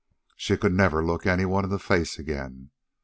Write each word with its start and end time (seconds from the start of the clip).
She 0.35 0.57
could 0.57 0.73
never 0.73 1.05
look 1.05 1.27
any 1.27 1.45
one 1.45 1.63
in 1.63 1.69
the 1.69 1.77
face 1.77 2.17
again. 2.17 2.71